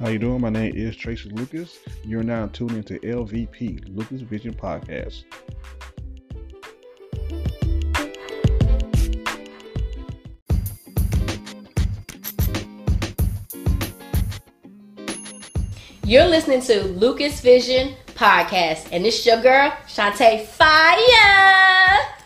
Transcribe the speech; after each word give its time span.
How 0.00 0.08
you 0.08 0.18
doing? 0.18 0.40
My 0.40 0.48
name 0.48 0.74
is 0.74 0.96
Tracy 0.96 1.28
Lucas. 1.28 1.78
You're 2.04 2.22
now 2.22 2.46
tuned 2.46 2.70
into 2.70 2.98
LVP, 3.00 3.94
Lucas 3.94 4.22
Vision 4.22 4.54
Podcast. 4.54 5.24
You're 16.02 16.24
listening 16.24 16.62
to 16.62 16.82
Lucas 16.84 17.42
Vision 17.42 17.94
Podcast, 18.14 18.88
and 18.92 19.04
this 19.04 19.18
is 19.18 19.26
your 19.26 19.42
girl, 19.42 19.70
Shantae 19.86 20.46
Fire. 20.46 22.19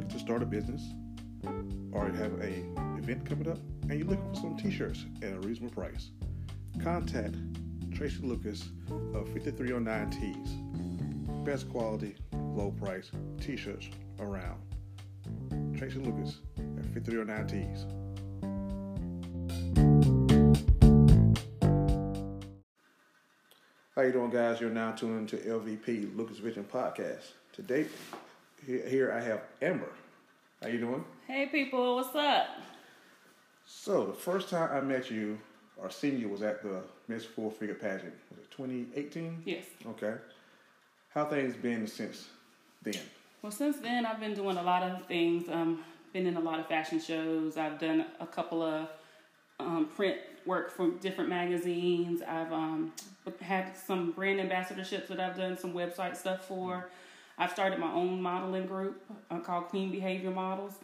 Looking 0.00 0.18
to 0.18 0.24
start 0.24 0.42
a 0.42 0.46
business 0.46 0.94
or 1.92 2.06
you 2.06 2.14
have 2.14 2.32
a 2.40 2.64
event 2.96 3.28
coming 3.28 3.50
up 3.50 3.58
and 3.82 3.98
you're 3.98 4.08
looking 4.08 4.26
for 4.32 4.40
some 4.40 4.56
t-shirts 4.56 5.04
at 5.20 5.34
a 5.34 5.40
reasonable 5.40 5.74
price? 5.74 6.08
Contact 6.82 7.34
Tracy 7.92 8.22
Lucas 8.22 8.70
of 9.12 9.28
5309 9.34 10.10
Tees. 10.10 11.44
Best 11.44 11.68
quality, 11.68 12.16
low 12.32 12.70
price 12.70 13.10
t-shirts 13.42 13.90
around. 14.20 14.62
Tracy 15.76 15.98
Lucas 15.98 16.38
at 16.56 16.86
5309 16.94 17.46
Tees. 17.46 17.84
How 23.94 24.00
you 24.02 24.12
doing, 24.12 24.30
guys? 24.30 24.62
You're 24.62 24.70
now 24.70 24.92
tuning 24.92 25.26
to 25.26 25.36
LVP 25.36 26.16
Lucas 26.16 26.38
Vision 26.38 26.64
Podcast. 26.64 27.32
Today, 27.52 27.84
here, 28.66 29.12
I 29.12 29.20
have 29.20 29.42
Amber. 29.62 29.88
How 30.62 30.68
you 30.68 30.78
doing? 30.78 31.04
Hey 31.26 31.46
people, 31.46 31.96
what's 31.96 32.14
up? 32.14 32.48
So 33.66 34.06
the 34.06 34.12
first 34.12 34.50
time 34.50 34.70
I 34.72 34.80
met 34.80 35.10
you 35.10 35.38
or 35.76 35.90
seen 35.90 36.20
you 36.20 36.28
was 36.28 36.42
at 36.42 36.62
the 36.62 36.82
Miss 37.08 37.24
Full 37.24 37.50
Figure 37.50 37.74
Pageant. 37.74 38.12
Was 38.30 38.38
it 38.38 38.50
2018? 38.50 39.42
Yes. 39.46 39.64
Okay. 39.86 40.14
How 41.10 41.24
things 41.24 41.56
been 41.56 41.86
since 41.86 42.28
then? 42.82 43.00
Well, 43.42 43.52
since 43.52 43.78
then 43.78 44.04
I've 44.04 44.20
been 44.20 44.34
doing 44.34 44.56
a 44.56 44.62
lot 44.62 44.82
of 44.82 45.06
things. 45.06 45.48
Um, 45.48 45.82
been 46.12 46.26
in 46.26 46.36
a 46.36 46.40
lot 46.40 46.58
of 46.58 46.66
fashion 46.66 47.00
shows. 47.00 47.56
I've 47.56 47.78
done 47.78 48.04
a 48.20 48.26
couple 48.26 48.62
of 48.62 48.88
um, 49.58 49.88
print 49.94 50.18
work 50.44 50.70
for 50.70 50.90
different 50.90 51.30
magazines. 51.30 52.22
I've 52.26 52.52
um, 52.52 52.92
had 53.40 53.76
some 53.76 54.12
brand 54.12 54.40
ambassadorships 54.40 55.08
that 55.08 55.20
I've 55.20 55.36
done 55.36 55.56
some 55.56 55.72
website 55.72 56.16
stuff 56.16 56.46
for. 56.46 56.90
I've 57.40 57.50
started 57.50 57.78
my 57.78 57.90
own 57.90 58.20
modeling 58.20 58.66
group 58.66 59.02
uh, 59.30 59.38
called 59.38 59.68
Queen 59.68 59.90
Behavior 59.90 60.30
Models. 60.30 60.74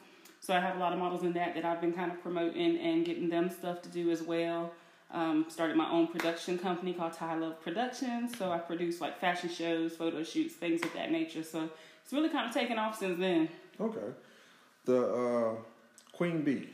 So 0.40 0.54
I 0.54 0.60
have 0.60 0.76
a 0.76 0.78
lot 0.78 0.94
of 0.94 0.98
models 0.98 1.22
in 1.22 1.34
that 1.34 1.54
that 1.54 1.66
I've 1.66 1.82
been 1.82 1.92
kind 1.92 2.10
of 2.10 2.22
promoting 2.22 2.78
and 2.78 3.04
getting 3.04 3.28
them 3.28 3.50
stuff 3.50 3.82
to 3.82 3.90
do 3.90 4.10
as 4.10 4.22
well. 4.22 4.72
Um, 5.10 5.44
started 5.48 5.76
my 5.76 5.88
own 5.90 6.06
production 6.06 6.58
company 6.58 6.94
called 6.94 7.12
Ty 7.12 7.36
Love 7.36 7.62
Productions. 7.62 8.38
So 8.38 8.50
I 8.50 8.58
produce 8.58 9.02
like 9.02 9.20
fashion 9.20 9.50
shows, 9.50 9.96
photo 9.96 10.22
shoots, 10.22 10.54
things 10.54 10.82
of 10.82 10.94
that 10.94 11.12
nature. 11.12 11.42
So 11.42 11.68
it's 12.02 12.12
really 12.12 12.30
kind 12.30 12.48
of 12.48 12.54
taken 12.54 12.78
off 12.78 12.98
since 12.98 13.18
then. 13.18 13.50
Okay. 13.78 14.14
The 14.86 15.06
uh, 15.06 15.54
Queen 16.12 16.40
Bee. 16.40 16.70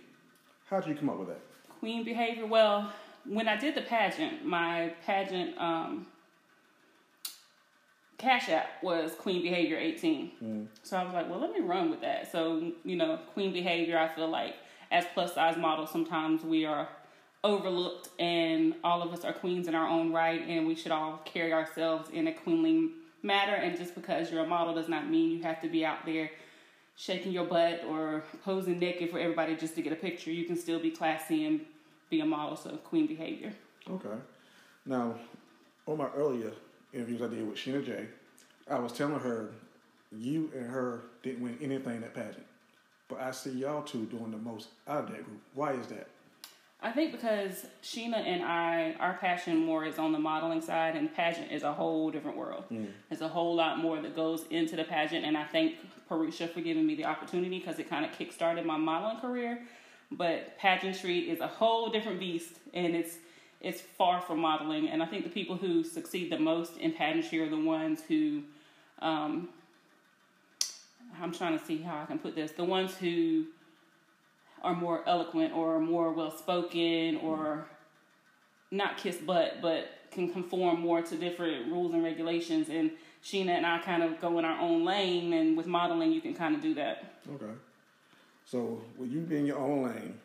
How 0.70 0.78
did 0.78 0.90
you 0.90 0.94
come 0.94 1.10
up 1.10 1.18
with 1.18 1.28
that? 1.28 1.40
Queen 1.80 2.04
behavior. 2.04 2.46
Well, 2.46 2.92
when 3.24 3.48
I 3.48 3.56
did 3.56 3.74
the 3.74 3.82
pageant, 3.82 4.44
my 4.44 4.92
pageant 5.04 5.58
um, 5.58 6.06
cash 8.22 8.48
app 8.48 8.82
was 8.82 9.14
Queen 9.14 9.42
Behavior 9.42 9.76
18. 9.76 10.30
Mm. 10.42 10.66
So 10.84 10.96
I 10.96 11.04
was 11.04 11.12
like, 11.12 11.28
well, 11.28 11.40
let 11.40 11.50
me 11.50 11.60
run 11.60 11.90
with 11.90 12.00
that. 12.02 12.30
So, 12.30 12.72
you 12.84 12.94
know, 12.94 13.18
Queen 13.34 13.52
Behavior, 13.52 13.98
I 13.98 14.08
feel 14.08 14.28
like 14.28 14.54
as 14.92 15.04
plus 15.12 15.34
size 15.34 15.56
models, 15.56 15.90
sometimes 15.90 16.44
we 16.44 16.64
are 16.64 16.88
overlooked 17.42 18.10
and 18.20 18.76
all 18.84 19.02
of 19.02 19.12
us 19.12 19.24
are 19.24 19.32
queens 19.32 19.66
in 19.66 19.74
our 19.74 19.88
own 19.88 20.12
right 20.12 20.40
and 20.46 20.64
we 20.64 20.76
should 20.76 20.92
all 20.92 21.20
carry 21.24 21.52
ourselves 21.52 22.10
in 22.10 22.28
a 22.28 22.32
queenly 22.32 22.90
manner. 23.24 23.54
And 23.54 23.76
just 23.76 23.96
because 23.96 24.30
you're 24.30 24.44
a 24.44 24.46
model 24.46 24.72
does 24.72 24.88
not 24.88 25.10
mean 25.10 25.32
you 25.32 25.42
have 25.42 25.60
to 25.62 25.68
be 25.68 25.84
out 25.84 26.06
there 26.06 26.30
shaking 26.94 27.32
your 27.32 27.46
butt 27.46 27.82
or 27.88 28.22
posing 28.44 28.78
naked 28.78 29.10
for 29.10 29.18
everybody 29.18 29.56
just 29.56 29.74
to 29.74 29.82
get 29.82 29.92
a 29.92 29.96
picture. 29.96 30.30
You 30.30 30.44
can 30.44 30.56
still 30.56 30.78
be 30.78 30.92
classy 30.92 31.44
and 31.46 31.62
be 32.08 32.20
a 32.20 32.24
model, 32.24 32.56
so 32.56 32.70
Queen 32.76 33.08
Behavior. 33.08 33.52
Okay. 33.90 34.16
Now, 34.86 35.16
on 35.86 35.98
my 35.98 36.08
earlier 36.14 36.52
interviews 36.92 37.22
I 37.22 37.28
did 37.28 37.46
with 37.46 37.56
Sheena 37.56 37.84
J, 37.84 38.06
I 38.70 38.78
was 38.78 38.92
telling 38.92 39.20
her 39.20 39.50
you 40.16 40.50
and 40.54 40.66
her 40.66 41.02
didn't 41.22 41.42
win 41.42 41.58
anything 41.60 42.00
that 42.00 42.14
pageant. 42.14 42.46
But 43.08 43.20
I 43.20 43.30
see 43.30 43.50
y'all 43.50 43.82
two 43.82 44.06
doing 44.06 44.30
the 44.30 44.38
most 44.38 44.68
out 44.88 45.04
of 45.04 45.10
that 45.10 45.24
group. 45.24 45.40
Why 45.54 45.72
is 45.72 45.86
that? 45.88 46.08
I 46.84 46.90
think 46.90 47.12
because 47.12 47.66
Sheena 47.82 48.16
and 48.16 48.42
I, 48.42 48.96
our 48.98 49.14
passion 49.14 49.56
more 49.56 49.84
is 49.84 49.98
on 49.98 50.10
the 50.10 50.18
modeling 50.18 50.60
side, 50.60 50.96
and 50.96 51.14
pageant 51.14 51.52
is 51.52 51.62
a 51.62 51.72
whole 51.72 52.10
different 52.10 52.36
world. 52.36 52.64
Mm. 52.72 52.88
There's 53.08 53.20
a 53.20 53.28
whole 53.28 53.54
lot 53.54 53.78
more 53.78 54.00
that 54.02 54.16
goes 54.16 54.44
into 54.50 54.74
the 54.74 54.82
pageant, 54.82 55.24
and 55.24 55.36
I 55.36 55.44
thank 55.44 55.76
Parusha 56.10 56.52
for 56.52 56.60
giving 56.60 56.84
me 56.84 56.96
the 56.96 57.04
opportunity 57.04 57.60
because 57.60 57.78
it 57.78 57.88
kind 57.88 58.04
of 58.04 58.10
kickstarted 58.10 58.64
my 58.64 58.76
modeling 58.76 59.20
career. 59.20 59.60
But 60.10 60.58
pageantry 60.58 61.30
is 61.30 61.40
a 61.40 61.46
whole 61.46 61.88
different 61.88 62.18
beast, 62.18 62.54
and 62.74 62.96
it's 62.96 63.16
it's 63.62 63.80
far 63.80 64.20
from 64.20 64.40
modeling. 64.40 64.88
And 64.88 65.02
I 65.02 65.06
think 65.06 65.24
the 65.24 65.30
people 65.30 65.56
who 65.56 65.84
succeed 65.84 66.30
the 66.30 66.38
most 66.38 66.76
in 66.76 66.92
pageantry 66.92 67.40
are 67.40 67.48
the 67.48 67.58
ones 67.58 68.02
who, 68.06 68.42
um, 69.00 69.48
I'm 71.20 71.32
trying 71.32 71.58
to 71.58 71.64
see 71.64 71.78
how 71.78 72.02
I 72.02 72.06
can 72.06 72.18
put 72.18 72.34
this, 72.34 72.52
the 72.52 72.64
ones 72.64 72.96
who 72.96 73.46
are 74.62 74.74
more 74.74 75.02
eloquent 75.06 75.54
or 75.54 75.80
more 75.80 76.12
well 76.12 76.30
spoken 76.30 77.16
or 77.16 77.66
not 78.70 78.96
kiss 78.96 79.16
butt, 79.18 79.58
but 79.60 79.88
can 80.10 80.32
conform 80.32 80.80
more 80.80 81.02
to 81.02 81.16
different 81.16 81.70
rules 81.70 81.92
and 81.94 82.02
regulations. 82.02 82.68
And 82.68 82.90
Sheena 83.22 83.50
and 83.50 83.66
I 83.66 83.78
kind 83.78 84.02
of 84.02 84.20
go 84.20 84.38
in 84.38 84.44
our 84.44 84.60
own 84.60 84.84
lane, 84.84 85.32
and 85.32 85.56
with 85.56 85.66
modeling, 85.66 86.12
you 86.12 86.20
can 86.20 86.34
kind 86.34 86.54
of 86.54 86.60
do 86.60 86.74
that. 86.74 87.14
Okay. 87.34 87.52
So, 88.44 88.80
with 88.98 89.10
you 89.12 89.20
being 89.20 89.46
your 89.46 89.58
own 89.58 89.84
lane, 89.84 90.18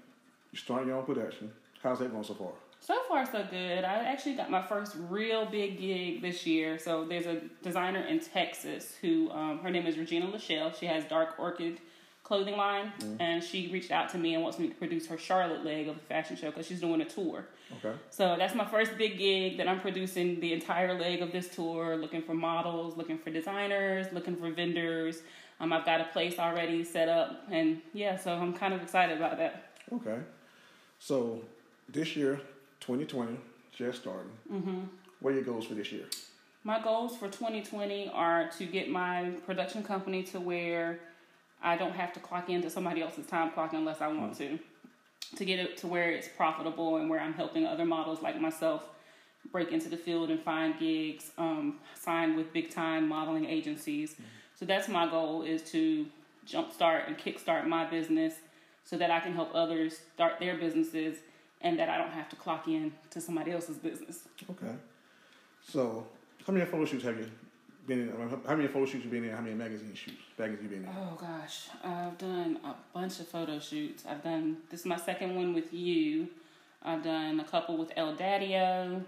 you 0.51 0.57
starting 0.57 0.87
your 0.87 0.97
own 0.97 1.05
production. 1.05 1.51
How's 1.83 1.99
that 1.99 2.11
going 2.11 2.23
so 2.23 2.33
far? 2.33 2.51
So 2.79 2.95
far, 3.09 3.25
so 3.25 3.45
good. 3.49 3.83
I 3.83 4.05
actually 4.05 4.35
got 4.35 4.49
my 4.49 4.61
first 4.61 4.95
real 5.09 5.45
big 5.45 5.79
gig 5.79 6.21
this 6.21 6.45
year. 6.45 6.79
So 6.79 7.05
there's 7.05 7.25
a 7.25 7.41
designer 7.61 7.99
in 7.99 8.19
Texas 8.19 8.95
who, 9.01 9.29
um, 9.31 9.59
her 9.59 9.69
name 9.69 9.85
is 9.85 9.97
Regina 9.97 10.27
Lachelle. 10.27 10.73
She 10.77 10.85
has 10.85 11.03
Dark 11.05 11.35
Orchid 11.37 11.79
clothing 12.23 12.57
line, 12.57 12.91
and 13.21 13.41
she 13.41 13.69
reached 13.71 13.89
out 13.89 14.09
to 14.09 14.17
me 14.17 14.33
and 14.33 14.43
wants 14.43 14.59
me 14.59 14.67
to 14.67 14.75
produce 14.75 15.07
her 15.07 15.17
Charlotte 15.17 15.63
leg 15.63 15.87
of 15.87 15.95
the 15.95 16.01
fashion 16.01 16.35
show 16.35 16.47
because 16.47 16.67
she's 16.67 16.81
doing 16.81 16.99
a 16.99 17.05
tour. 17.05 17.45
Okay. 17.77 17.97
So 18.09 18.35
that's 18.37 18.53
my 18.53 18.65
first 18.65 18.97
big 18.97 19.17
gig 19.17 19.57
that 19.57 19.67
I'm 19.69 19.79
producing 19.79 20.41
the 20.41 20.51
entire 20.51 20.99
leg 20.99 21.21
of 21.21 21.31
this 21.31 21.47
tour, 21.47 21.95
looking 21.95 22.21
for 22.21 22.33
models, 22.33 22.97
looking 22.97 23.17
for 23.17 23.29
designers, 23.29 24.07
looking 24.11 24.35
for 24.35 24.51
vendors. 24.51 25.21
Um, 25.61 25.71
I've 25.71 25.85
got 25.85 26.01
a 26.01 26.05
place 26.05 26.37
already 26.37 26.83
set 26.83 27.07
up, 27.07 27.43
and 27.49 27.81
yeah, 27.93 28.17
so 28.17 28.33
I'm 28.33 28.53
kind 28.53 28.73
of 28.73 28.81
excited 28.81 29.17
about 29.17 29.37
that. 29.37 29.71
Okay. 29.93 30.17
So, 30.99 31.41
this 31.87 32.17
year, 32.17 32.41
2020, 32.79 33.37
just 33.75 34.01
starting. 34.01 34.31
Mm-hmm. 34.51 34.79
What 35.19 35.31
are 35.31 35.35
your 35.35 35.43
goals 35.43 35.65
for 35.65 35.73
this 35.73 35.91
year? 35.91 36.05
My 36.63 36.81
goals 36.81 37.15
for 37.15 37.27
2020 37.27 38.09
are 38.13 38.49
to 38.57 38.65
get 38.65 38.89
my 38.89 39.31
production 39.45 39.83
company 39.83 40.23
to 40.23 40.39
where 40.39 40.99
I 41.61 41.77
don't 41.77 41.93
have 41.93 42.13
to 42.13 42.19
clock 42.19 42.49
into 42.49 42.69
somebody 42.69 43.01
else's 43.01 43.25
time 43.25 43.51
clock 43.51 43.73
unless 43.73 44.01
I 44.01 44.07
want 44.07 44.37
to. 44.37 44.59
To 45.35 45.45
get 45.45 45.59
it 45.59 45.77
to 45.77 45.87
where 45.87 46.11
it's 46.11 46.27
profitable 46.27 46.97
and 46.97 47.09
where 47.09 47.19
I'm 47.19 47.33
helping 47.33 47.65
other 47.65 47.85
models 47.85 48.21
like 48.21 48.39
myself 48.39 48.83
break 49.51 49.71
into 49.71 49.89
the 49.89 49.97
field 49.97 50.29
and 50.29 50.39
find 50.41 50.77
gigs, 50.77 51.31
um, 51.37 51.79
sign 51.95 52.35
with 52.35 52.53
big 52.53 52.69
time 52.69 53.07
modeling 53.07 53.45
agencies. 53.45 54.15
So 54.55 54.65
that's 54.65 54.87
my 54.87 55.09
goal 55.09 55.43
is 55.43 55.61
to 55.71 56.05
jumpstart 56.45 57.07
and 57.07 57.17
kickstart 57.17 57.67
my 57.67 57.85
business 57.89 58.35
so 58.83 58.97
that 58.97 59.11
I 59.11 59.19
can 59.19 59.33
help 59.33 59.51
others 59.53 59.99
start 60.13 60.39
their 60.39 60.57
businesses 60.57 61.17
and 61.61 61.77
that 61.79 61.89
I 61.89 61.97
don't 61.97 62.11
have 62.11 62.29
to 62.29 62.35
clock 62.35 62.67
in 62.67 62.91
to 63.11 63.21
somebody 63.21 63.51
else's 63.51 63.77
business. 63.77 64.27
Okay. 64.49 64.73
So, 65.67 66.05
how 66.45 66.53
many 66.53 66.65
photo 66.65 66.85
shoots 66.85 67.03
have 67.03 67.17
you 67.17 67.29
been 67.85 68.01
in? 68.09 68.39
How 68.47 68.55
many 68.55 68.67
photo 68.67 68.85
shoots 68.85 69.03
have 69.03 69.13
you 69.13 69.19
been 69.21 69.29
in? 69.29 69.35
How 69.35 69.41
many 69.41 69.55
magazine 69.55 69.93
shoots? 69.93 70.17
Magazines 70.37 70.63
you 70.71 70.77
been 70.77 70.87
in? 70.87 70.95
Oh 70.95 71.15
gosh, 71.19 71.67
I've 71.83 72.17
done 72.17 72.59
a 72.63 72.75
bunch 72.93 73.19
of 73.19 73.27
photo 73.27 73.59
shoots. 73.59 74.03
I've 74.07 74.23
done 74.23 74.57
this 74.69 74.81
is 74.81 74.85
my 74.85 74.97
second 74.97 75.35
one 75.35 75.53
with 75.53 75.73
you. 75.73 76.27
I've 76.83 77.03
done 77.03 77.39
a 77.39 77.43
couple 77.43 77.75
with 77.77 77.91
El 77.97 78.15
Daddio, 78.15 79.03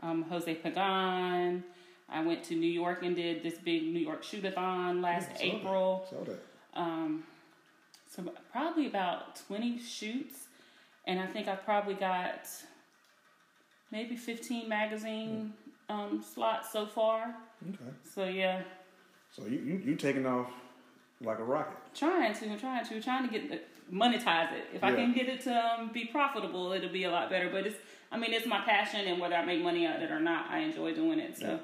um, 0.00 0.22
Jose 0.24 0.54
Pagan. 0.56 1.62
I 2.08 2.22
went 2.22 2.44
to 2.44 2.54
New 2.54 2.70
York 2.70 3.02
and 3.02 3.16
did 3.16 3.42
this 3.42 3.58
big 3.58 3.82
New 3.84 3.98
York 4.00 4.22
shootathon 4.22 5.02
last 5.02 5.28
Yeah, 5.30 5.34
I 5.34 5.38
saw 5.38 5.44
that. 5.44 5.44
April. 5.56 6.06
That. 6.26 6.38
Um, 6.80 7.24
so 8.10 8.22
probably 8.52 8.86
about 8.86 9.36
twenty 9.46 9.78
shoots, 9.78 10.46
and 11.06 11.20
I 11.20 11.26
think 11.26 11.48
I 11.48 11.54
probably 11.54 11.94
got 11.94 12.48
maybe 13.90 14.16
fifteen 14.16 14.68
magazine 14.68 15.54
um, 15.88 16.22
slots 16.22 16.72
so 16.72 16.86
far. 16.86 17.34
Okay. 17.68 17.90
So 18.14 18.24
yeah, 18.24 18.62
So 19.30 19.44
you 19.46 19.58
you, 19.58 19.82
you 19.84 19.96
taking 19.96 20.26
off 20.26 20.50
like 21.20 21.38
a 21.38 21.44
rocket. 21.44 21.76
Trying 21.94 22.34
to, 22.34 22.50
I'm 22.50 22.58
trying 22.58 22.84
to, 22.84 23.00
trying 23.00 23.28
to 23.28 23.32
get 23.32 23.48
the, 23.48 23.60
monetize 23.92 24.52
it. 24.52 24.64
If 24.74 24.84
I 24.84 24.94
can 24.94 25.12
get 25.14 25.28
it 25.28 25.40
to 25.42 25.54
um, 25.54 25.90
be 25.92 26.04
profitable, 26.06 26.72
it'll 26.72 26.90
be 26.90 27.04
a 27.04 27.10
lot 27.10 27.30
better. 27.30 27.48
But 27.50 27.66
it's, 27.66 27.76
I 28.12 28.18
mean, 28.18 28.32
it's 28.32 28.46
my 28.46 28.60
passion, 28.60 29.06
and 29.06 29.20
whether 29.20 29.34
I 29.34 29.44
make 29.44 29.62
money 29.62 29.86
out 29.86 29.96
of 29.96 30.02
it 30.02 30.10
or 30.10 30.20
not, 30.20 30.50
I 30.50 30.58
enjoy 30.58 30.94
doing 30.94 31.18
it. 31.18 31.38
So. 31.38 31.46
Yeah. 31.46 31.58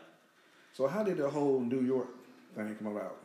So 0.72 0.86
how 0.86 1.02
did 1.02 1.18
the 1.18 1.28
whole 1.28 1.60
New 1.60 1.82
York 1.82 2.08
thing 2.56 2.74
come 2.76 2.86
about? 2.96 3.16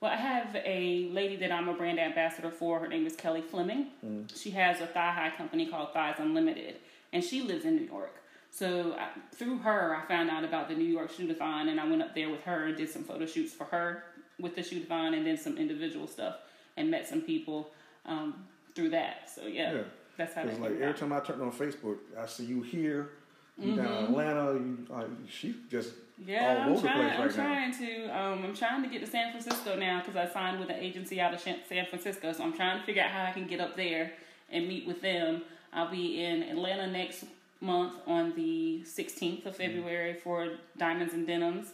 Well, 0.00 0.12
I 0.12 0.16
have 0.16 0.54
a 0.56 1.08
lady 1.12 1.36
that 1.36 1.50
I'm 1.50 1.68
a 1.68 1.74
brand 1.74 1.98
ambassador 1.98 2.50
for. 2.50 2.78
Her 2.78 2.88
name 2.88 3.06
is 3.06 3.16
Kelly 3.16 3.40
Fleming. 3.40 4.26
She 4.34 4.50
has 4.50 4.80
a 4.80 4.86
thigh 4.86 5.12
high 5.12 5.32
company 5.36 5.66
called 5.66 5.92
Thighs 5.94 6.16
Unlimited, 6.18 6.76
and 7.12 7.24
she 7.24 7.42
lives 7.42 7.64
in 7.64 7.76
New 7.76 7.86
York. 7.86 8.12
So 8.50 8.94
I, 8.98 9.08
through 9.34 9.58
her, 9.58 9.96
I 9.96 10.06
found 10.06 10.30
out 10.30 10.44
about 10.44 10.68
the 10.68 10.74
New 10.74 10.84
York 10.84 11.10
Shootathon, 11.10 11.68
and 11.70 11.80
I 11.80 11.88
went 11.88 12.02
up 12.02 12.14
there 12.14 12.30
with 12.30 12.42
her 12.44 12.66
and 12.66 12.76
did 12.76 12.90
some 12.90 13.02
photo 13.02 13.26
shoots 13.26 13.52
for 13.52 13.64
her 13.64 14.04
with 14.38 14.54
the 14.54 14.60
Shootathon, 14.62 15.16
and 15.16 15.26
then 15.26 15.36
some 15.38 15.56
individual 15.56 16.06
stuff, 16.06 16.36
and 16.76 16.90
met 16.90 17.08
some 17.08 17.22
people 17.22 17.70
um, 18.04 18.44
through 18.74 18.90
that. 18.90 19.30
So 19.34 19.46
yeah, 19.46 19.72
Yeah. 19.72 19.82
that's 20.18 20.34
how 20.34 20.42
It's 20.42 20.58
like 20.58 20.72
every 20.80 20.94
time 20.94 21.12
I 21.12 21.20
turn 21.20 21.40
on 21.40 21.50
Facebook, 21.52 21.96
I 22.18 22.26
see 22.26 22.44
you 22.44 22.60
here, 22.62 23.10
you 23.58 23.76
down 23.76 23.86
Mm-hmm. 23.86 24.14
in 24.14 24.20
Atlanta. 24.20 24.52
You, 24.54 24.86
uh, 24.92 25.04
she 25.28 25.54
just 25.70 25.92
Yeah, 26.24 26.48
all 26.56 26.62
I'm 26.62 26.72
over 26.72 26.80
the 26.82 26.88
trying. 26.88 27.16
place 27.16 27.18
I'm 27.18 27.20
right 27.20 27.36
now. 27.36 27.44
trying 27.44 27.78
to. 27.78 28.18
Um, 28.18 28.44
I'm 28.44 28.54
trying 28.54 28.82
to 28.82 28.88
get 28.88 29.00
to 29.00 29.06
San 29.06 29.30
Francisco 29.30 29.76
now 29.76 30.00
because 30.00 30.16
I 30.16 30.32
signed 30.32 30.60
with 30.60 30.70
an 30.70 30.76
agency 30.76 31.20
out 31.20 31.34
of 31.34 31.40
San 31.40 31.60
Francisco. 31.86 32.32
So 32.32 32.42
I'm 32.44 32.52
trying 32.52 32.80
to 32.80 32.86
figure 32.86 33.02
out 33.02 33.10
how 33.10 33.24
I 33.24 33.32
can 33.32 33.46
get 33.46 33.60
up 33.60 33.76
there 33.76 34.12
and 34.50 34.66
meet 34.68 34.86
with 34.86 35.00
them. 35.02 35.42
I'll 35.72 35.90
be 35.90 36.22
in 36.24 36.42
Atlanta 36.44 36.86
next 36.86 37.24
month 37.60 37.94
on 38.06 38.34
the 38.36 38.82
16th 38.84 39.46
of 39.46 39.56
February 39.56 40.14
for 40.14 40.50
Diamonds 40.76 41.14
and 41.14 41.26
Denims 41.26 41.72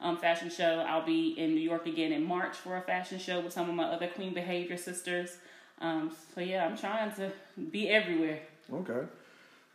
um, 0.00 0.16
fashion 0.18 0.48
show. 0.50 0.84
I'll 0.88 1.04
be 1.04 1.30
in 1.38 1.54
New 1.54 1.60
York 1.60 1.86
again 1.86 2.12
in 2.12 2.24
March 2.24 2.56
for 2.56 2.76
a 2.76 2.80
fashion 2.80 3.18
show 3.18 3.40
with 3.40 3.52
some 3.52 3.68
of 3.68 3.74
my 3.74 3.84
other 3.84 4.08
Queen 4.08 4.32
Behavior 4.34 4.76
sisters. 4.76 5.36
Um, 5.80 6.10
so 6.34 6.40
yeah, 6.40 6.64
I'm 6.66 6.76
trying 6.76 7.12
to 7.16 7.30
be 7.70 7.88
everywhere. 7.90 8.40
Okay. 8.72 9.06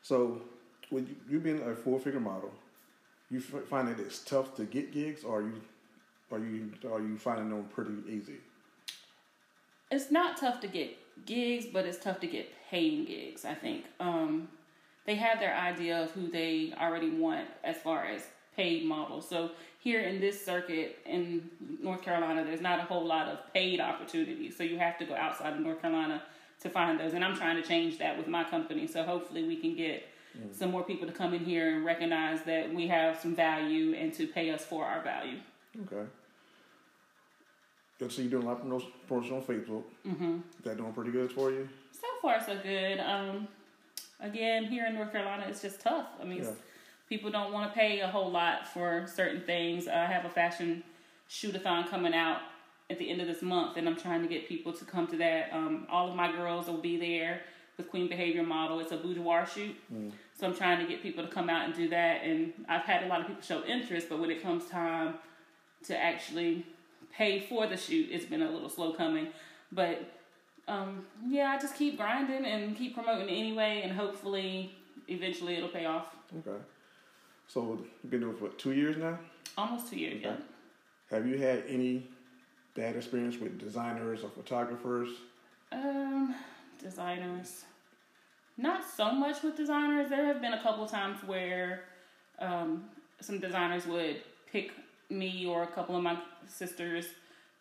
So, 0.01 0.41
with 0.91 1.09
you, 1.29 1.39
being 1.39 1.61
a 1.61 1.75
full 1.75 1.99
figure 1.99 2.19
model, 2.19 2.51
you 3.29 3.39
f- 3.39 3.63
find 3.65 3.87
that 3.87 3.99
it's 3.99 4.19
tough 4.19 4.55
to 4.55 4.65
get 4.65 4.91
gigs, 4.91 5.23
or 5.23 5.41
you, 5.41 5.61
are 6.31 6.39
you, 6.39 6.71
are 6.91 6.99
you 6.99 7.17
finding 7.17 7.49
them 7.49 7.65
pretty 7.73 7.93
easy? 8.09 8.37
it's 9.91 10.09
not 10.09 10.37
tough 10.37 10.61
to 10.61 10.67
get 10.67 10.97
gigs, 11.25 11.65
but 11.65 11.85
it's 11.85 11.97
tough 11.97 12.19
to 12.21 12.27
get 12.27 12.49
paying 12.69 13.05
gigs. 13.05 13.45
I 13.45 13.53
think 13.53 13.85
um, 13.99 14.47
they 15.05 15.15
have 15.15 15.39
their 15.39 15.53
idea 15.53 16.01
of 16.03 16.11
who 16.11 16.31
they 16.31 16.73
already 16.79 17.09
want 17.09 17.47
as 17.63 17.77
far 17.77 18.05
as 18.05 18.23
paid 18.55 18.85
models. 18.85 19.27
So 19.27 19.51
here 19.79 20.01
in 20.01 20.19
this 20.19 20.43
circuit 20.43 20.99
in 21.05 21.49
North 21.81 22.01
Carolina, 22.01 22.43
there's 22.45 22.61
not 22.61 22.79
a 22.79 22.83
whole 22.83 23.05
lot 23.05 23.27
of 23.27 23.53
paid 23.53 23.79
opportunities. 23.79 24.55
So 24.57 24.63
you 24.63 24.79
have 24.79 24.97
to 24.99 25.05
go 25.05 25.15
outside 25.15 25.53
of 25.53 25.59
North 25.59 25.81
Carolina 25.81 26.23
to 26.61 26.69
find 26.69 26.99
those. 26.99 27.13
And 27.13 27.23
I'm 27.23 27.35
trying 27.35 27.61
to 27.61 27.67
change 27.67 27.97
that 27.99 28.17
with 28.17 28.27
my 28.27 28.43
company. 28.43 28.87
So 28.87 29.03
hopefully 29.03 29.45
we 29.45 29.57
can 29.57 29.75
get 29.75 30.03
some 30.51 30.71
more 30.71 30.83
people 30.83 31.07
to 31.07 31.13
come 31.13 31.33
in 31.33 31.43
here 31.43 31.75
and 31.75 31.85
recognize 31.85 32.41
that 32.43 32.73
we 32.73 32.87
have 32.87 33.19
some 33.19 33.35
value 33.35 33.93
and 33.95 34.13
to 34.13 34.27
pay 34.27 34.49
us 34.51 34.63
for 34.63 34.85
our 34.85 35.01
value. 35.01 35.37
Okay. 35.83 36.07
Good. 37.99 38.11
So 38.11 38.21
you're 38.21 38.31
doing 38.31 38.43
a 38.43 38.47
lot 38.47 38.61
of 38.61 38.83
promotion 39.07 39.35
on 39.35 39.41
Facebook. 39.43 39.83
Mm-hmm. 40.07 40.37
That 40.63 40.77
doing 40.77 40.93
pretty 40.93 41.11
good 41.11 41.31
for 41.31 41.51
you. 41.51 41.69
So 41.91 42.07
far, 42.21 42.43
so 42.43 42.57
good. 42.63 42.99
Um, 42.99 43.47
again, 44.19 44.65
here 44.65 44.85
in 44.87 44.95
North 44.95 45.11
Carolina, 45.11 45.45
it's 45.47 45.61
just 45.61 45.81
tough. 45.81 46.07
I 46.19 46.23
mean, 46.23 46.43
Yeah. 46.43 46.51
people 47.09 47.29
don't 47.29 47.53
want 47.53 47.71
to 47.71 47.77
pay 47.79 47.99
a 47.99 48.07
whole 48.07 48.31
lot 48.31 48.67
for 48.67 49.05
certain 49.07 49.41
things. 49.41 49.87
I 49.87 50.05
have 50.05 50.25
a 50.25 50.29
fashion 50.29 50.83
shootathon 51.29 51.87
coming 51.89 52.13
out 52.13 52.39
at 52.89 52.97
the 52.97 53.09
end 53.09 53.21
of 53.21 53.27
this 53.27 53.41
month, 53.41 53.77
and 53.77 53.87
I'm 53.87 53.95
trying 53.95 54.21
to 54.23 54.27
get 54.27 54.47
people 54.49 54.73
to 54.73 54.83
come 54.83 55.07
to 55.07 55.17
that. 55.17 55.49
Um, 55.53 55.85
all 55.89 56.09
of 56.09 56.15
my 56.15 56.31
girls 56.31 56.67
will 56.67 56.81
be 56.81 56.97
there 56.97 57.41
with 57.77 57.89
Queen 57.89 58.07
Behavior 58.07 58.43
Model. 58.43 58.79
It's 58.79 58.91
a 58.91 58.97
boudoir 58.97 59.45
shoot, 59.45 59.75
so 60.37 60.47
I'm 60.47 60.55
trying 60.55 60.79
to 60.79 60.85
get 60.85 61.01
people 61.01 61.23
to 61.23 61.29
come 61.29 61.49
out 61.49 61.65
and 61.65 61.73
do 61.73 61.89
that. 61.89 62.23
And 62.23 62.53
I've 62.67 62.83
had 62.83 63.03
a 63.03 63.07
lot 63.07 63.21
of 63.21 63.27
people 63.27 63.41
show 63.41 63.63
interest, 63.65 64.07
but 64.09 64.19
when 64.19 64.31
it 64.31 64.41
comes 64.41 64.65
time 64.67 65.15
to 65.85 65.97
actually 65.97 66.65
pay 67.11 67.39
for 67.39 67.67
the 67.67 67.77
shoot, 67.77 68.09
it's 68.11 68.25
been 68.25 68.41
a 68.41 68.49
little 68.49 68.69
slow 68.69 68.93
coming. 68.93 69.27
But 69.71 70.11
um, 70.67 71.05
yeah, 71.27 71.51
I 71.51 71.59
just 71.59 71.75
keep 71.75 71.97
grinding 71.97 72.45
and 72.45 72.75
keep 72.77 72.93
promoting 72.93 73.29
anyway, 73.29 73.81
and 73.83 73.91
hopefully, 73.93 74.75
eventually, 75.07 75.55
it'll 75.55 75.69
pay 75.69 75.85
off. 75.85 76.07
Okay. 76.39 76.61
So 77.47 77.79
you've 78.01 78.11
been 78.11 78.21
doing 78.21 78.33
it 78.33 78.39
for 78.39 78.49
two 78.49 78.71
years 78.73 78.97
now. 78.97 79.17
Almost 79.57 79.89
two 79.89 79.99
years, 79.99 80.21
yeah. 80.21 80.35
Have 81.09 81.27
you 81.27 81.37
had 81.37 81.63
any 81.67 82.07
bad 82.73 82.95
experience 82.95 83.37
with 83.37 83.59
designers 83.59 84.23
or 84.23 84.29
photographers? 84.29 85.09
Um, 85.73 86.35
designers. 86.81 87.63
Not 88.57 88.83
so 88.83 89.11
much 89.11 89.43
with 89.43 89.55
designers. 89.55 90.09
There 90.09 90.25
have 90.25 90.41
been 90.41 90.53
a 90.53 90.61
couple 90.61 90.85
times 90.85 91.17
where 91.25 91.83
um, 92.39 92.85
some 93.19 93.39
designers 93.39 93.85
would 93.85 94.21
pick 94.51 94.71
me 95.09 95.45
or 95.45 95.63
a 95.63 95.67
couple 95.67 95.95
of 95.95 96.03
my 96.03 96.17
sisters 96.47 97.05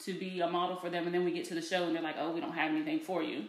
to 0.00 0.14
be 0.14 0.40
a 0.40 0.48
model 0.48 0.76
for 0.76 0.90
them, 0.90 1.04
and 1.06 1.14
then 1.14 1.24
we 1.24 1.32
get 1.32 1.44
to 1.46 1.54
the 1.54 1.62
show 1.62 1.84
and 1.84 1.94
they're 1.94 2.02
like, 2.02 2.16
"Oh, 2.18 2.30
we 2.32 2.40
don't 2.40 2.52
have 2.52 2.70
anything 2.70 3.00
for 3.00 3.22
you," 3.22 3.44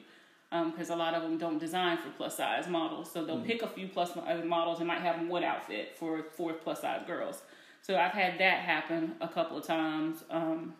because 0.49 0.89
a 0.89 0.95
lot 0.95 1.13
of 1.13 1.23
them 1.23 1.37
don't 1.37 1.59
design 1.59 1.97
for 1.97 2.09
plus 2.09 2.37
size 2.37 2.67
models. 2.67 3.09
So 3.11 3.23
they'll 3.23 3.41
pick 3.41 3.61
a 3.61 3.67
few 3.67 3.87
plus 3.87 4.13
size 4.13 4.43
models 4.45 4.79
and 4.79 4.87
might 4.87 5.01
have 5.01 5.25
one 5.27 5.43
outfit 5.43 5.95
for 5.97 6.23
four 6.23 6.53
plus 6.53 6.81
size 6.81 7.03
girls. 7.07 7.41
So 7.81 7.97
I've 7.97 8.11
had 8.11 8.39
that 8.39 8.59
happen 8.59 9.15
a 9.21 9.27
couple 9.27 9.57
of 9.57 9.65
times. 9.65 10.23
Um, 10.29 10.75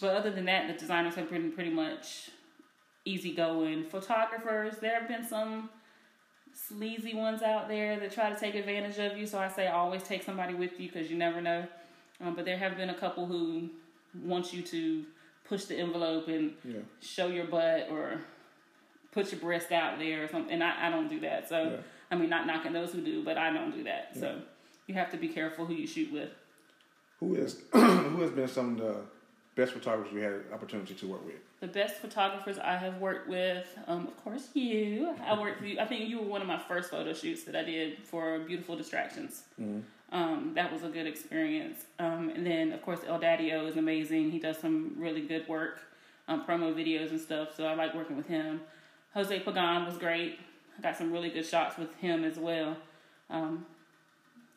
but 0.00 0.14
other 0.14 0.30
than 0.30 0.46
that, 0.46 0.66
the 0.66 0.74
designers 0.74 1.14
have 1.14 1.30
been 1.30 1.52
pretty 1.52 1.70
much 1.70 2.30
easygoing. 3.06 3.84
Photographers, 3.84 4.74
there 4.78 4.98
have 4.98 5.08
been 5.08 5.24
some 5.26 5.70
sleazy 6.52 7.14
ones 7.14 7.42
out 7.42 7.68
there 7.68 7.98
that 8.00 8.12
try 8.12 8.30
to 8.30 8.38
take 8.38 8.54
advantage 8.54 8.98
of 8.98 9.16
you. 9.16 9.26
So 9.26 9.38
I 9.38 9.48
say 9.48 9.68
always 9.68 10.02
take 10.02 10.22
somebody 10.22 10.54
with 10.54 10.78
you 10.80 10.88
because 10.90 11.10
you 11.10 11.16
never 11.16 11.40
know. 11.40 11.66
Um, 12.20 12.34
but 12.34 12.44
there 12.44 12.58
have 12.58 12.76
been 12.76 12.90
a 12.90 12.94
couple 12.94 13.26
who 13.26 13.70
want 14.22 14.52
you 14.52 14.62
to 14.62 15.04
push 15.44 15.64
the 15.64 15.76
envelope 15.78 16.28
and 16.28 16.54
Yeah. 16.64 16.80
show 17.00 17.28
your 17.28 17.44
butt 17.46 17.88
or 17.90 18.20
put 19.12 19.30
your 19.32 19.40
breast 19.40 19.70
out 19.70 19.98
there 19.98 20.24
or 20.24 20.28
something. 20.28 20.52
And 20.52 20.64
I, 20.64 20.88
I 20.88 20.90
don't 20.90 21.08
do 21.08 21.20
that. 21.20 21.48
So, 21.48 21.62
Yeah. 21.62 21.76
I 22.10 22.14
mean, 22.14 22.30
not 22.30 22.46
knocking 22.46 22.72
those 22.72 22.92
who 22.92 23.00
do, 23.00 23.24
but 23.24 23.36
I 23.36 23.52
don't 23.52 23.72
do 23.72 23.82
that. 23.84 24.16
So 24.18 24.40
you 24.86 24.94
have 24.94 25.10
to 25.10 25.16
be 25.16 25.28
careful 25.28 25.66
who 25.66 25.74
you 25.74 25.86
shoot 25.86 26.12
with. 26.12 26.30
Who 27.20 27.34
is 27.34 27.62
who 27.72 28.20
has 28.22 28.30
been 28.30 28.46
some 28.48 28.72
of 28.72 28.78
the 28.78 29.00
best 29.56 29.72
photographers 29.72 30.12
we 30.12 30.20
had 30.20 30.34
opportunity 30.52 30.94
to 30.94 31.06
work 31.06 31.24
with? 31.26 31.34
The 31.60 31.66
best 31.66 31.96
photographers 31.96 32.58
I 32.58 32.76
have 32.76 32.98
worked 33.00 33.28
with, 33.28 33.66
um, 33.86 34.06
of 34.08 34.22
course, 34.22 34.48
you. 34.52 35.14
I 35.24 35.38
worked. 35.38 35.62
with 35.62 35.70
you. 35.70 35.80
I 35.80 35.86
think 35.86 36.08
you 36.08 36.18
were 36.20 36.26
one 36.26 36.42
of 36.42 36.46
my 36.46 36.58
first 36.58 36.90
photo 36.90 37.14
shoots 37.14 37.44
that 37.44 37.56
I 37.56 37.62
did 37.62 37.98
for 38.04 38.38
Beautiful 38.40 38.76
Distractions. 38.76 39.44
Um, 40.12 40.52
that 40.54 40.70
was 40.72 40.82
a 40.82 40.88
good 40.88 41.06
experience. 41.06 41.84
Um, 41.98 42.30
and 42.34 42.46
then, 42.46 42.72
of 42.72 42.82
course, 42.82 43.00
El 43.06 43.18
Daddio 43.18 43.66
is 43.66 43.76
amazing. 43.76 44.30
He 44.30 44.38
does 44.38 44.58
some 44.58 44.94
really 44.98 45.22
good 45.22 45.48
work, 45.48 45.80
um, 46.28 46.44
promo 46.46 46.74
videos 46.74 47.10
and 47.10 47.20
stuff. 47.20 47.56
So 47.56 47.64
I 47.66 47.74
like 47.74 47.94
working 47.94 48.16
with 48.18 48.26
him. 48.28 48.60
Jose 49.14 49.40
Pagan 49.40 49.86
was 49.86 49.96
great. 49.96 50.38
I 50.78 50.82
got 50.82 50.96
some 50.96 51.10
really 51.10 51.30
good 51.30 51.46
shots 51.46 51.78
with 51.78 51.94
him 51.96 52.22
as 52.22 52.36
well. 52.38 52.76
Um, 53.30 53.64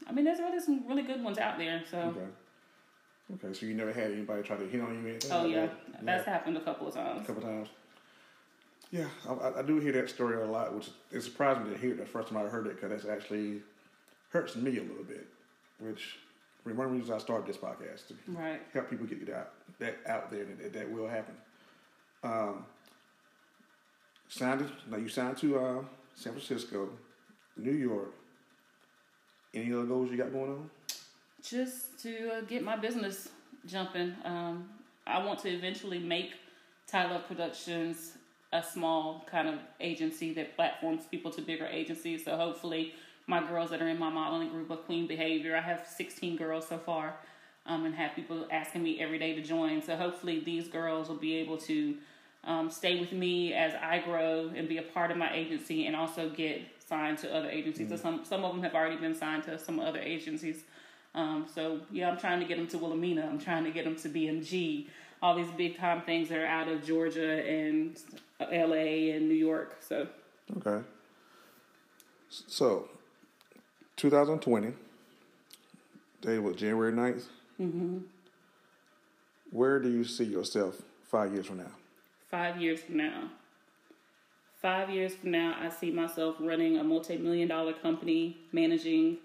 I 0.05 0.11
mean, 0.11 0.25
there's 0.25 0.39
really 0.39 0.59
some 0.59 0.85
really 0.85 1.03
good 1.03 1.23
ones 1.23 1.37
out 1.37 1.57
there. 1.57 1.81
So, 1.89 1.97
Okay. 1.97 2.25
Okay, 3.33 3.53
so 3.53 3.65
you 3.65 3.75
never 3.75 3.93
had 3.93 4.11
anybody 4.11 4.41
try 4.41 4.57
to 4.57 4.65
hit 4.67 4.81
on 4.81 4.93
you 5.01 5.05
or 5.05 5.09
anything? 5.11 5.31
oh 5.31 5.45
yeah, 5.45 5.67
that? 5.67 6.05
that's 6.05 6.25
happened 6.25 6.57
a 6.57 6.61
couple 6.61 6.87
of 6.87 6.93
times. 6.93 7.21
a 7.21 7.25
couple 7.25 7.43
times. 7.43 7.69
Yeah, 8.91 9.05
I, 9.27 9.59
I- 9.59 9.61
do 9.61 9.79
hear 9.79 9.91
that 9.93 10.09
story 10.09 10.41
a 10.41 10.45
lot, 10.45 10.73
which 10.73 10.89
it 11.11 11.21
surprised 11.21 11.61
me 11.61 11.71
to 11.71 11.77
hear 11.77 11.91
it 11.91 11.97
the 11.99 12.05
first 12.05 12.29
time 12.29 12.37
I 12.37 12.49
heard 12.49 12.65
it 12.67 12.75
because 12.81 12.89
that's 12.89 13.05
actually 13.05 13.61
hurts 14.31 14.55
me 14.55 14.77
a 14.77 14.81
little 14.81 15.03
bit. 15.03 15.27
Which 15.79 16.17
one 16.63 16.71
of 16.73 16.91
the 16.91 16.97
reasons 16.97 17.11
I 17.11 17.17
started 17.19 17.47
this 17.47 17.57
podcast 17.57 18.07
to 18.07 18.15
Right. 18.27 18.61
help 18.73 18.89
people 18.89 19.05
get 19.05 19.25
that 19.27 19.51
that 19.79 19.97
out 20.07 20.31
there 20.31 20.45
that 20.45 20.73
that 20.73 20.91
will 20.91 21.07
happen. 21.07 21.35
Um, 22.23 22.65
signed 24.27 24.65
now 24.89 24.97
you 24.97 25.07
signed 25.07 25.37
to 25.37 25.59
uh, 25.59 25.81
San 26.15 26.33
Francisco, 26.33 26.89
New 27.57 27.71
York. 27.73 28.13
Any 29.53 29.71
other 29.73 29.83
goals 29.85 30.11
you 30.11 30.17
got 30.17 30.31
going 30.31 30.49
on? 30.51 30.69
Just 31.43 31.99
to 32.03 32.37
uh, 32.37 32.41
get 32.41 32.63
my 32.63 32.75
business 32.75 33.29
jumping. 33.65 34.13
Um, 34.25 34.69
I 35.07 35.23
want 35.23 35.39
to 35.39 35.49
eventually 35.49 35.99
make 35.99 36.33
Ty 36.87 37.11
Love 37.11 37.27
Productions 37.27 38.17
a 38.51 38.63
small 38.63 39.25
kind 39.29 39.47
of 39.47 39.55
agency 39.79 40.33
that 40.33 40.55
platforms 40.55 41.03
people 41.09 41.31
to 41.31 41.41
bigger 41.41 41.65
agencies. 41.65 42.25
So 42.25 42.35
hopefully, 42.35 42.93
my 43.27 43.45
girls 43.45 43.69
that 43.69 43.81
are 43.81 43.87
in 43.87 43.99
my 43.99 44.09
modeling 44.09 44.49
group 44.49 44.69
of 44.69 44.85
Queen 44.85 45.07
Behavior, 45.07 45.55
I 45.55 45.61
have 45.61 45.85
16 45.87 46.35
girls 46.35 46.67
so 46.67 46.77
far, 46.77 47.15
um, 47.65 47.85
and 47.85 47.93
have 47.95 48.15
people 48.15 48.47
asking 48.51 48.83
me 48.83 48.99
every 48.99 49.19
day 49.19 49.33
to 49.35 49.41
join. 49.41 49.81
So 49.81 49.95
hopefully, 49.95 50.41
these 50.43 50.67
girls 50.67 51.09
will 51.09 51.17
be 51.17 51.35
able 51.35 51.57
to 51.59 51.95
um, 52.43 52.69
stay 52.69 52.99
with 52.99 53.11
me 53.11 53.53
as 53.53 53.73
I 53.75 53.99
grow 53.99 54.51
and 54.55 54.67
be 54.67 54.77
a 54.77 54.81
part 54.81 55.11
of 55.11 55.17
my 55.17 55.33
agency, 55.33 55.85
and 55.85 55.95
also 55.95 56.29
get 56.29 56.61
signed 56.85 57.19
to 57.19 57.33
other 57.33 57.49
agencies. 57.49 57.89
So 57.89 57.95
some 57.95 58.25
some 58.25 58.43
of 58.43 58.51
them 58.53 58.63
have 58.63 58.73
already 58.73 58.97
been 58.97 59.15
signed 59.15 59.43
to 59.43 59.59
some 59.59 59.79
other 59.79 59.99
agencies. 59.99 60.63
Um, 61.15 61.47
so 61.53 61.81
yeah, 61.91 62.09
I'm 62.09 62.17
trying 62.17 62.39
to 62.39 62.45
get 62.45 62.57
them 62.57 62.67
to 62.67 62.77
Wilhelmina. 62.77 63.27
I'm 63.29 63.39
trying 63.39 63.63
to 63.63 63.71
get 63.71 63.85
them 63.85 63.95
to 63.97 64.09
BMG. 64.09 64.87
All 65.21 65.35
these 65.35 65.51
big 65.57 65.77
time 65.77 66.01
things 66.03 66.29
that 66.29 66.39
are 66.39 66.45
out 66.45 66.67
of 66.69 66.85
Georgia 66.85 67.45
and 67.45 67.97
LA 68.39 69.13
and 69.15 69.27
New 69.27 69.35
York. 69.35 69.77
So 69.81 70.07
Okay. 70.57 70.83
So, 72.29 72.89
2020, 73.97 74.73
day 76.21 76.37
was 76.37 76.55
January 76.55 76.91
9th. 76.93 77.23
Mm-hmm. 77.59 77.97
Where 79.51 79.79
do 79.79 79.89
you 79.89 80.03
see 80.03 80.25
yourself 80.25 80.79
five 81.09 81.33
years 81.33 81.47
from 81.47 81.57
now? 81.57 81.71
five 82.29 82.61
years 82.61 82.79
from 82.81 82.97
now. 82.97 83.29
Five 84.61 84.89
years 84.89 85.15
from 85.15 85.31
now, 85.31 85.55
I 85.59 85.69
see 85.69 85.89
myself 85.89 86.35
running 86.39 86.77
a 86.77 86.83
multi 86.83 87.17
million 87.17 87.47
dollar 87.47 87.73
company, 87.73 88.37
managing 88.51 89.17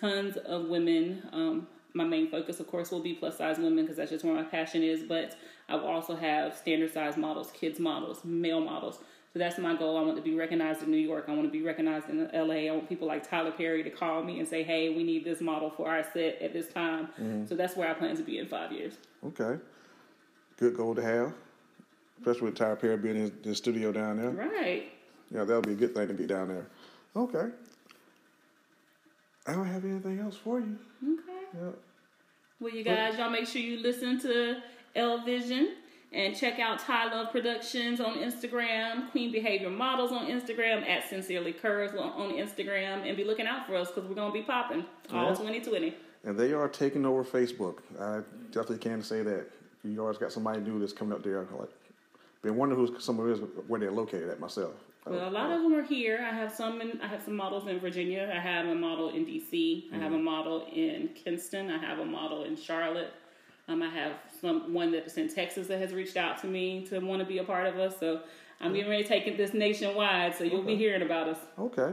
tons 0.00 0.36
of 0.36 0.66
women. 0.66 1.22
Um, 1.32 1.66
my 1.94 2.04
main 2.04 2.30
focus, 2.30 2.60
of 2.60 2.68
course, 2.68 2.90
will 2.90 3.00
be 3.00 3.14
plus 3.14 3.38
size 3.38 3.58
women 3.58 3.84
because 3.84 3.96
that's 3.96 4.10
just 4.10 4.24
where 4.24 4.34
my 4.34 4.44
passion 4.44 4.82
is, 4.82 5.02
but 5.02 5.36
I 5.68 5.74
will 5.74 5.86
also 5.86 6.14
have 6.16 6.56
standard 6.56 6.92
size 6.92 7.16
models, 7.16 7.50
kids 7.50 7.80
models, 7.80 8.24
male 8.24 8.60
models. 8.60 8.98
So 9.32 9.38
that's 9.38 9.58
my 9.58 9.76
goal. 9.76 9.96
I 9.96 10.02
want 10.02 10.16
to 10.16 10.22
be 10.22 10.34
recognized 10.34 10.82
in 10.82 10.90
New 10.90 10.96
York. 10.96 11.26
I 11.28 11.32
want 11.32 11.44
to 11.44 11.50
be 11.50 11.62
recognized 11.62 12.08
in 12.08 12.28
LA. 12.34 12.66
I 12.68 12.70
want 12.72 12.88
people 12.88 13.06
like 13.06 13.28
Tyler 13.28 13.52
Perry 13.52 13.84
to 13.84 13.90
call 13.90 14.24
me 14.24 14.40
and 14.40 14.48
say, 14.48 14.64
hey, 14.64 14.92
we 14.92 15.04
need 15.04 15.24
this 15.24 15.40
model 15.40 15.70
for 15.70 15.88
our 15.88 16.02
set 16.02 16.42
at 16.42 16.52
this 16.52 16.68
time. 16.68 17.08
So 17.48 17.54
that's 17.54 17.76
where 17.76 17.88
I 17.88 17.94
plan 17.94 18.16
to 18.16 18.24
be 18.24 18.38
in 18.38 18.46
five 18.48 18.72
years. 18.72 18.94
Okay. 19.24 19.60
Good 20.58 20.76
goal 20.76 20.96
to 20.96 21.02
have, 21.02 21.32
especially 22.18 22.46
with 22.46 22.56
Tyler 22.56 22.74
Perry 22.74 22.96
being 22.96 23.16
in 23.16 23.32
the 23.42 23.54
studio 23.54 23.92
down 23.92 24.16
there. 24.16 24.30
Right. 24.30 24.90
Yeah, 25.30 25.44
that 25.44 25.54
would 25.54 25.66
be 25.66 25.72
a 25.72 25.76
good 25.76 25.94
thing 25.94 26.08
to 26.08 26.14
be 26.14 26.26
down 26.26 26.48
there. 26.48 26.66
Okay. 27.14 27.50
I 29.46 29.52
don't 29.54 29.66
have 29.66 29.84
anything 29.84 30.20
else 30.20 30.36
for 30.36 30.60
you. 30.60 30.76
Okay. 31.02 31.46
Yeah. 31.54 31.70
Well, 32.60 32.74
you 32.74 32.84
guys, 32.84 33.16
y'all 33.18 33.30
make 33.30 33.46
sure 33.46 33.60
you 33.62 33.78
listen 33.78 34.20
to 34.20 34.56
L 34.94 35.24
Vision 35.24 35.76
and 36.12 36.36
check 36.36 36.58
out 36.58 36.78
Ty 36.80 37.12
Love 37.14 37.30
Productions 37.32 38.00
on 38.00 38.16
Instagram, 38.16 39.10
Queen 39.12 39.32
Behavior 39.32 39.70
Models 39.70 40.12
on 40.12 40.26
Instagram, 40.26 40.86
at 40.86 41.08
Sincerely 41.08 41.52
Curves 41.52 41.94
on 41.94 42.32
Instagram, 42.32 43.06
and 43.08 43.16
be 43.16 43.24
looking 43.24 43.46
out 43.46 43.66
for 43.66 43.76
us 43.76 43.88
because 43.90 44.08
we're 44.08 44.14
gonna 44.16 44.32
be 44.32 44.42
popping 44.42 44.84
all 45.12 45.28
Yeah. 45.30 45.34
2020. 45.34 45.94
And 46.24 46.38
they 46.38 46.52
are 46.52 46.68
taking 46.68 47.06
over 47.06 47.24
Facebook. 47.24 47.78
I 47.98 48.20
definitely 48.50 48.78
can 48.78 49.02
say 49.02 49.22
that. 49.22 49.46
You 49.82 49.98
always 50.02 50.18
got 50.18 50.32
somebody 50.32 50.60
new 50.60 50.78
that's 50.78 50.92
coming 50.92 51.14
up 51.14 51.22
there. 51.22 51.46
Like, 51.58 51.70
been 52.42 52.56
wondering 52.56 52.78
who's 52.86 53.02
some 53.02 53.18
of 53.18 53.28
is 53.30 53.40
where 53.68 53.80
they're 53.80 53.90
located 53.90 54.28
at 54.28 54.38
myself. 54.38 54.74
Well, 55.06 55.28
a 55.28 55.30
lot 55.30 55.50
of 55.50 55.62
them 55.62 55.74
are 55.74 55.82
here. 55.82 56.26
I 56.30 56.34
have 56.34 56.52
some. 56.52 56.80
In, 56.80 57.00
I 57.00 57.06
have 57.06 57.22
some 57.22 57.34
models 57.34 57.66
in 57.66 57.80
Virginia. 57.80 58.30
I 58.34 58.38
have 58.38 58.66
a 58.66 58.74
model 58.74 59.10
in 59.10 59.24
DC. 59.24 59.92
I 59.92 59.96
have 59.96 60.12
a 60.12 60.18
model 60.18 60.66
in 60.72 61.08
Kinston. 61.14 61.70
I 61.70 61.78
have 61.78 61.98
a 61.98 62.04
model 62.04 62.44
in 62.44 62.54
Charlotte. 62.54 63.12
Um, 63.68 63.82
I 63.82 63.88
have 63.88 64.12
some 64.40 64.74
one 64.74 64.90
that's 64.92 65.16
in 65.16 65.32
Texas 65.32 65.68
that 65.68 65.78
has 65.80 65.92
reached 65.92 66.16
out 66.16 66.38
to 66.42 66.46
me 66.46 66.84
to 66.86 66.98
want 66.98 67.20
to 67.20 67.26
be 67.26 67.38
a 67.38 67.44
part 67.44 67.66
of 67.66 67.78
us. 67.78 67.94
So 67.98 68.20
I'm 68.60 68.74
getting 68.74 68.90
ready 68.90 69.02
to 69.02 69.08
take 69.08 69.36
this 69.36 69.54
nationwide. 69.54 70.34
So 70.36 70.44
you'll 70.44 70.62
be 70.62 70.76
hearing 70.76 71.02
about 71.02 71.28
us. 71.28 71.38
Okay. 71.58 71.92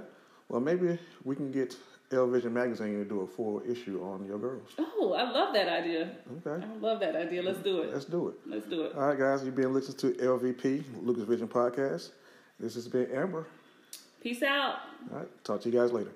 Well, 0.50 0.60
maybe 0.60 0.98
we 1.24 1.36
can 1.36 1.52
get 1.52 1.76
L 2.12 2.28
Vision 2.28 2.54
Magazine 2.54 3.00
to 3.00 3.06
do 3.06 3.22
a 3.22 3.28
full 3.28 3.62
issue 3.70 4.02
on 4.04 4.26
your 4.26 4.40
girls. 4.40 4.70
Oh, 4.78 5.14
I 5.14 5.30
love 5.30 5.54
that 5.54 5.68
idea. 5.68 6.12
Okay. 6.46 6.66
I 6.66 6.76
love 6.80 7.00
that 7.02 7.16
idea. 7.16 7.42
Let's 7.42 7.60
do 7.60 7.82
it. 7.82 7.94
Let's 7.94 8.06
do 8.06 8.30
it. 8.30 8.36
Let's 8.46 8.66
do 8.66 8.84
it. 8.84 8.96
All 8.96 9.08
right, 9.08 9.18
guys. 9.20 9.44
You've 9.44 9.56
been 9.56 9.74
listening 9.74 9.98
to 10.16 10.24
LVP, 10.24 10.84
Lucas 11.04 11.24
Vision 11.24 11.48
Podcast. 11.48 12.12
This 12.60 12.76
has 12.76 12.88
been 12.88 13.12
Amber. 13.12 13.46
Peace 14.22 14.42
out. 14.44 14.80
All 15.12 15.20
right. 15.20 15.44
Talk 15.44 15.62
to 15.62 15.70
you 15.70 15.80
guys 15.80 15.92
later. 15.92 16.12